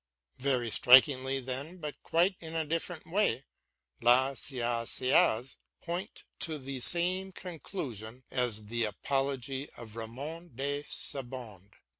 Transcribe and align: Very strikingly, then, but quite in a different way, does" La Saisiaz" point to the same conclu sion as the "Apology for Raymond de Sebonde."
Very 0.39 0.71
strikingly, 0.71 1.39
then, 1.39 1.77
but 1.77 2.01
quite 2.01 2.35
in 2.39 2.55
a 2.55 2.65
different 2.65 3.05
way, 3.05 3.45
does" 3.99 4.51
La 4.51 4.81
Saisiaz" 4.85 5.57
point 5.85 6.23
to 6.39 6.57
the 6.57 6.79
same 6.79 7.31
conclu 7.31 7.93
sion 7.95 8.23
as 8.31 8.65
the 8.65 8.85
"Apology 8.85 9.67
for 9.75 9.85
Raymond 9.85 10.55
de 10.55 10.81
Sebonde." 10.89 11.73